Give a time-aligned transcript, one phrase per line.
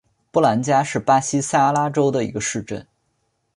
[0.31, 2.87] 波兰加是巴西塞阿拉州的一个市镇。